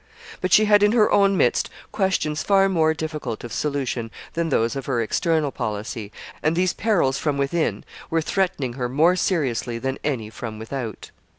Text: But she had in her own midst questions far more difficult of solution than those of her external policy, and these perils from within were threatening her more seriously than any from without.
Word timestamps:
But 0.41 0.51
she 0.51 0.65
had 0.65 0.81
in 0.81 0.93
her 0.93 1.11
own 1.11 1.37
midst 1.37 1.69
questions 1.91 2.41
far 2.41 2.67
more 2.67 2.91
difficult 2.95 3.43
of 3.43 3.53
solution 3.53 4.09
than 4.33 4.49
those 4.49 4.75
of 4.75 4.87
her 4.87 4.99
external 4.99 5.51
policy, 5.51 6.11
and 6.41 6.55
these 6.55 6.73
perils 6.73 7.19
from 7.19 7.37
within 7.37 7.85
were 8.09 8.19
threatening 8.19 8.73
her 8.73 8.89
more 8.89 9.15
seriously 9.15 9.77
than 9.77 9.99
any 10.03 10.31
from 10.31 10.57
without. 10.57 11.11